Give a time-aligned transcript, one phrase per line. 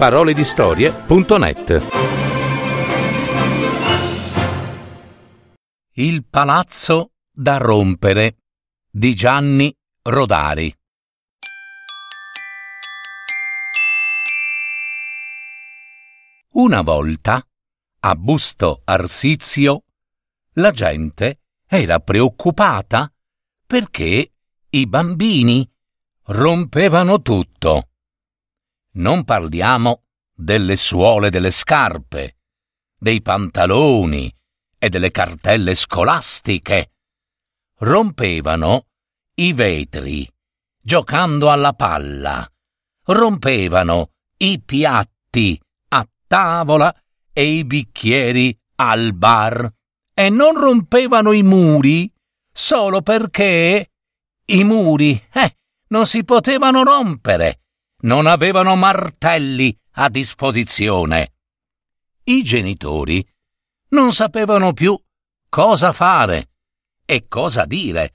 [0.00, 1.86] paroledistorie.net
[5.92, 8.38] Il palazzo da rompere
[8.90, 10.74] di Gianni Rodari
[16.52, 17.46] Una volta,
[18.00, 19.82] a Busto Arsizio,
[20.54, 23.12] la gente era preoccupata
[23.66, 24.32] perché
[24.70, 25.70] i bambini
[26.28, 27.90] rompevano tutto.
[28.92, 30.02] Non parliamo
[30.34, 32.38] delle suole delle scarpe,
[32.98, 34.34] dei pantaloni
[34.76, 36.94] e delle cartelle scolastiche.
[37.78, 38.86] Rompevano
[39.34, 40.28] i vetri,
[40.82, 42.44] giocando alla palla.
[43.04, 46.92] Rompevano i piatti a tavola
[47.32, 49.72] e i bicchieri al bar.
[50.12, 52.12] E non rompevano i muri
[52.52, 53.92] solo perché
[54.46, 55.56] i muri, eh,
[55.88, 57.59] non si potevano rompere
[58.02, 61.34] non avevano martelli a disposizione.
[62.24, 63.26] I genitori
[63.88, 64.98] non sapevano più
[65.48, 66.50] cosa fare
[67.04, 68.14] e cosa dire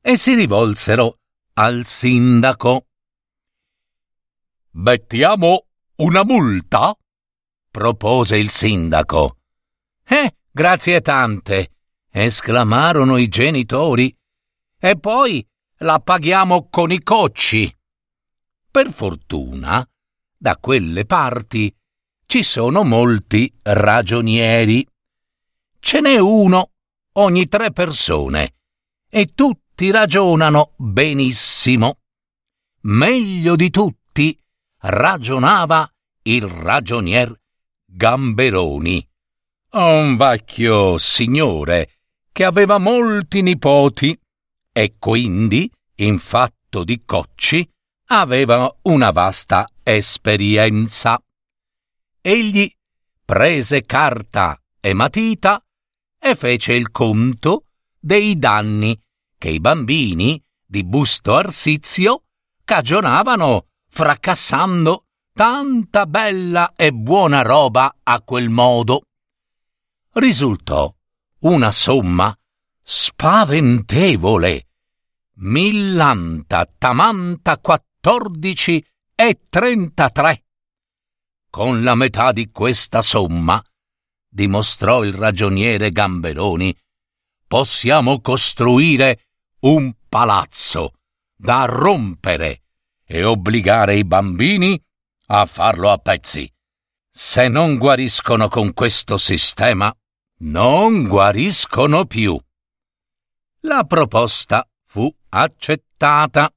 [0.00, 1.18] e si rivolsero
[1.54, 2.86] al sindaco.
[4.72, 6.96] Mettiamo una multa?
[7.74, 9.38] propose il sindaco.
[10.06, 11.72] Eh, grazie tante,
[12.08, 14.16] esclamarono i genitori.
[14.78, 15.44] E poi
[15.78, 17.74] la paghiamo con i cocci.
[18.74, 19.88] Per fortuna,
[20.36, 21.72] da quelle parti
[22.26, 24.84] ci sono molti ragionieri.
[25.78, 26.72] Ce n'è uno
[27.12, 28.56] ogni tre persone
[29.08, 32.00] e tutti ragionano benissimo.
[32.80, 34.36] Meglio di tutti
[34.78, 35.88] ragionava
[36.22, 37.32] il ragionier
[37.84, 39.08] Gamberoni,
[39.74, 41.98] un vecchio signore
[42.32, 44.18] che aveva molti nipoti
[44.72, 47.68] e quindi, in fatto di cocci,
[48.06, 51.22] aveva una vasta esperienza.
[52.20, 52.70] Egli
[53.24, 55.64] prese carta e matita
[56.18, 57.66] e fece il conto
[57.98, 59.00] dei danni
[59.38, 62.24] che i bambini di Busto Arsizio
[62.64, 69.02] cagionavano fracassando tanta bella e buona roba a quel modo.
[70.12, 70.92] Risultò
[71.40, 72.36] una somma
[72.82, 74.68] spaventevole.
[75.36, 77.58] Millanta tamanta
[78.04, 78.84] quattordici
[79.14, 80.44] e trentatré.
[81.48, 83.64] Con la metà di questa somma,
[84.28, 86.76] dimostrò il ragioniere Gamberoni,
[87.46, 89.28] possiamo costruire
[89.60, 90.92] un palazzo
[91.34, 92.64] da rompere
[93.06, 94.78] e obbligare i bambini
[95.28, 96.50] a farlo a pezzi.
[97.10, 99.94] Se non guariscono con questo sistema,
[100.40, 102.38] non guariscono più.
[103.60, 106.52] La proposta fu accettata.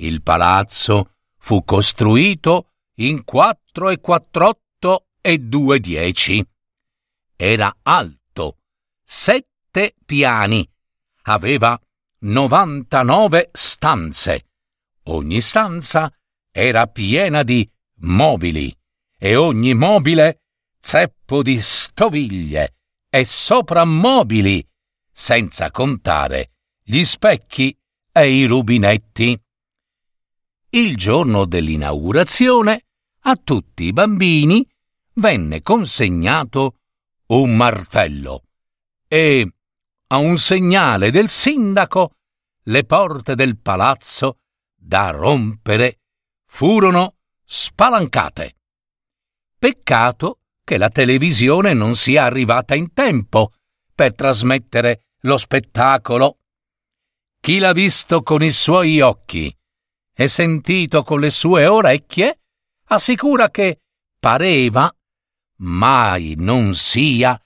[0.00, 6.44] Il palazzo fu costruito in quattro e quattr'otto e due dieci.
[7.34, 8.58] Era alto,
[9.02, 10.68] sette piani,
[11.22, 11.80] aveva
[12.20, 14.46] novantanove stanze.
[15.04, 16.12] Ogni stanza
[16.52, 17.68] era piena di
[18.00, 18.72] mobili
[19.18, 20.42] e ogni mobile
[20.78, 22.76] zeppo di stoviglie
[23.10, 24.64] e soprammobili,
[25.10, 26.52] senza contare
[26.84, 27.76] gli specchi
[28.12, 29.40] e i rubinetti.
[30.70, 32.84] Il giorno dell'inaugurazione
[33.20, 34.68] a tutti i bambini
[35.14, 36.80] venne consegnato
[37.28, 38.42] un martello
[39.08, 39.50] e,
[40.08, 42.16] a un segnale del sindaco,
[42.64, 44.40] le porte del palazzo
[44.74, 46.00] da rompere
[46.44, 48.56] furono spalancate.
[49.58, 53.52] Peccato che la televisione non sia arrivata in tempo
[53.94, 56.40] per trasmettere lo spettacolo
[57.40, 59.57] chi l'ha visto con i suoi occhi
[60.20, 62.40] e sentito con le sue orecchie
[62.86, 63.82] assicura che
[64.18, 64.92] pareva
[65.58, 67.40] mai non sia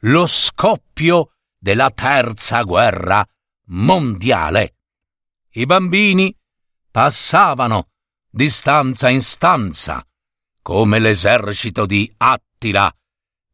[0.00, 3.24] lo scoppio della terza guerra
[3.66, 4.74] mondiale.
[5.50, 6.36] I bambini
[6.90, 7.90] passavano
[8.28, 10.04] di stanza in stanza,
[10.62, 12.92] come l'esercito di Attila,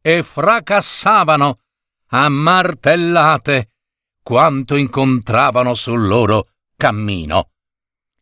[0.01, 1.59] e fracassavano
[2.07, 3.69] a martellate
[4.23, 7.52] quanto incontravano sul loro cammino.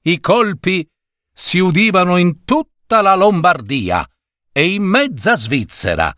[0.04, 0.90] I colpi
[1.32, 4.08] si udivano in tutta la Lombardia
[4.52, 6.12] e in mezza Svizzera.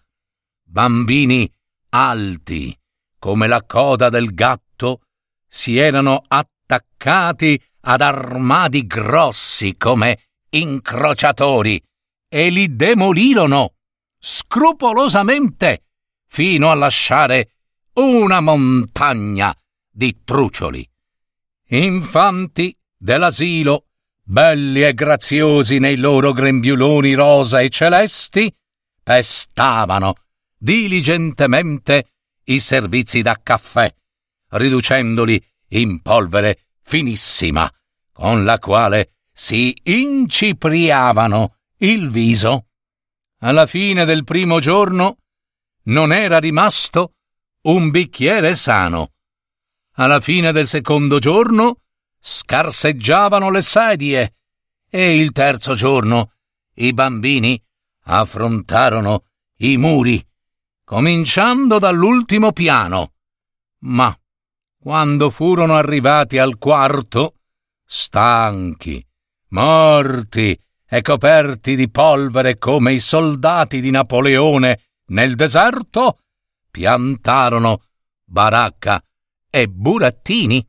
[0.63, 1.51] Bambini
[1.89, 2.74] alti,
[3.19, 5.01] come la coda del gatto,
[5.45, 11.83] si erano attaccati ad armadi grossi come incrociatori
[12.29, 13.74] e li demolirono
[14.18, 15.83] scrupolosamente
[16.25, 17.56] fino a lasciare
[17.95, 19.53] una montagna
[19.91, 20.89] di trucioli.
[21.68, 23.88] Infanti dell'asilo
[24.23, 28.55] belli e graziosi nei loro grembiuloni rosa e celesti,
[29.03, 30.13] pestavano
[30.57, 32.13] diligentemente
[32.45, 33.94] i servizi da caffè,
[34.51, 37.69] riducendoli in polvere finissima,
[38.13, 42.67] con la quale si incipriavano il viso.
[43.39, 45.17] Alla fine del primo giorno
[45.88, 47.15] non era rimasto
[47.63, 49.11] un bicchiere sano.
[49.95, 51.82] Alla fine del secondo giorno
[52.25, 54.35] scarseggiavano le sedie
[54.89, 56.31] e il terzo giorno
[56.75, 57.61] i bambini
[58.05, 59.25] affrontarono
[59.57, 60.25] i muri,
[60.85, 63.11] cominciando dall'ultimo piano.
[63.79, 64.17] Ma
[64.79, 67.39] quando furono arrivati al quarto,
[67.83, 69.05] stanchi,
[69.49, 76.19] morti e coperti di polvere come i soldati di Napoleone nel deserto,
[76.71, 77.83] piantarono
[78.23, 79.03] baracca
[79.49, 80.65] e burattini,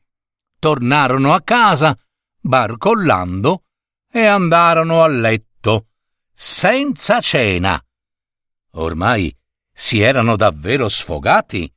[0.65, 1.95] tornarono a casa
[2.41, 3.65] barcollando
[4.11, 5.89] e andarono a letto
[6.33, 7.79] senza cena.
[8.71, 9.37] Ormai
[9.71, 11.71] si erano davvero sfogati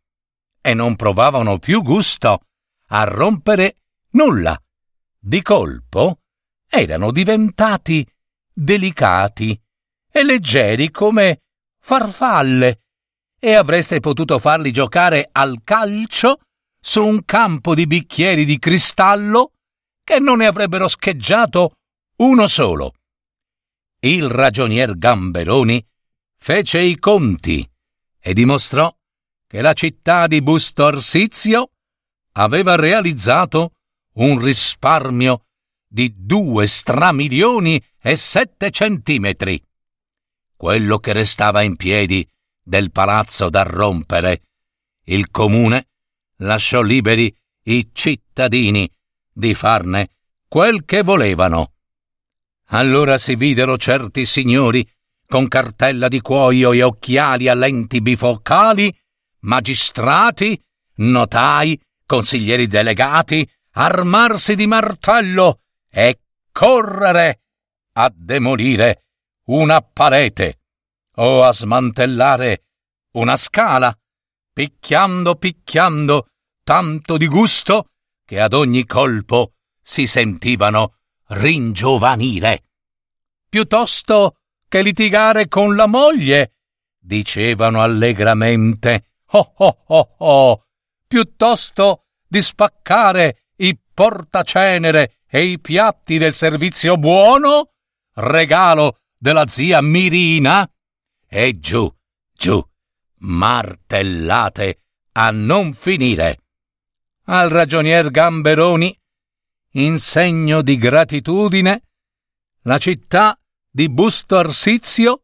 [0.61, 2.45] e non provavano più gusto
[2.87, 3.75] a rompere
[4.11, 4.57] nulla.
[5.19, 6.19] Di colpo
[6.69, 8.09] erano diventati
[8.53, 9.61] delicati
[10.09, 11.41] e leggeri come
[11.77, 12.83] farfalle
[13.37, 16.39] e avreste potuto farli giocare al calcio
[16.87, 19.51] su un campo di bicchieri di cristallo
[20.05, 21.73] che non ne avrebbero scheggiato
[22.19, 22.93] uno solo.
[23.99, 25.85] Il ragionier Gamberoni
[26.37, 27.69] fece i conti
[28.17, 28.89] e dimostrò
[29.47, 31.71] che la città di Busto Arsizio
[32.35, 33.73] aveva realizzato
[34.13, 35.43] un risparmio
[35.85, 39.61] di due stramilioni e sette centimetri.
[40.55, 42.25] Quello che restava in piedi
[42.63, 44.43] del palazzo da rompere,
[45.07, 45.87] il comune
[46.37, 48.89] lasciò liberi i cittadini
[49.31, 50.09] di farne
[50.47, 51.73] quel che volevano.
[52.69, 54.87] Allora si videro certi signori
[55.25, 58.95] con cartella di cuoio e occhiali a lenti bifocali,
[59.39, 60.61] magistrati,
[60.95, 66.19] notai, consiglieri delegati, armarsi di martello e
[66.51, 67.41] correre
[67.93, 69.03] a demolire
[69.45, 70.59] una parete
[71.15, 72.63] o a smantellare
[73.11, 73.95] una scala,
[74.57, 76.29] picchiando picchiando
[76.63, 77.89] tanto di gusto
[78.25, 80.95] che ad ogni colpo si sentivano
[81.27, 82.63] ringiovanire.
[83.47, 84.37] Piuttosto
[84.67, 86.55] che litigare con la moglie,
[86.97, 90.65] dicevano allegramente, oh oh oh oh,
[91.05, 97.73] piuttosto di spaccare i portacenere e i piatti del servizio buono,
[98.15, 100.67] regalo della zia Mirina,
[101.27, 101.95] e giù,
[102.33, 102.67] giù,
[103.19, 104.81] martellate
[105.13, 106.41] a non finire.
[107.25, 108.97] Al ragionier Gamberoni,
[109.71, 111.83] in segno di gratitudine,
[112.61, 115.23] la città di Busto Arsizio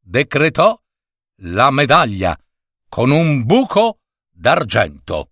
[0.00, 0.80] decretò
[1.42, 2.38] la medaglia
[2.88, 4.00] con un buco
[4.30, 5.31] d'argento.